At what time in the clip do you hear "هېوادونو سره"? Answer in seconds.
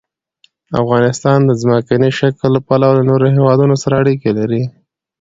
3.35-3.95